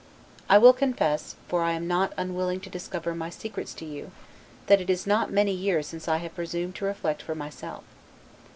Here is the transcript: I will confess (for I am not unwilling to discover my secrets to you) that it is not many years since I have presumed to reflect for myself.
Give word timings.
I 0.49 0.57
will 0.57 0.73
confess 0.73 1.35
(for 1.47 1.61
I 1.61 1.73
am 1.73 1.87
not 1.87 2.11
unwilling 2.17 2.59
to 2.61 2.71
discover 2.71 3.13
my 3.13 3.29
secrets 3.29 3.71
to 3.75 3.85
you) 3.85 4.09
that 4.65 4.81
it 4.81 4.89
is 4.89 5.05
not 5.05 5.29
many 5.31 5.51
years 5.53 5.85
since 5.85 6.07
I 6.07 6.17
have 6.17 6.33
presumed 6.33 6.73
to 6.77 6.85
reflect 6.85 7.21
for 7.21 7.35
myself. 7.35 7.83